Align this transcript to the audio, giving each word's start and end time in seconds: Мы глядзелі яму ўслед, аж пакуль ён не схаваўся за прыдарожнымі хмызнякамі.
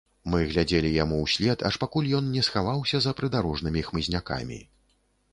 Мы 0.33 0.37
глядзелі 0.51 0.89
яму 1.03 1.17
ўслед, 1.25 1.65
аж 1.69 1.75
пакуль 1.83 2.07
ён 2.19 2.31
не 2.37 2.43
схаваўся 2.47 3.01
за 3.07 3.13
прыдарожнымі 3.19 3.83
хмызнякамі. 3.91 4.59